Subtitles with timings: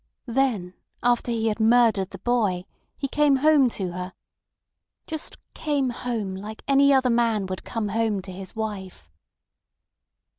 [0.25, 0.73] Then
[1.03, 2.65] after he had murdered the boy
[2.97, 4.13] he came home to her.
[5.05, 9.11] Just came home like any other man would come home to his wife.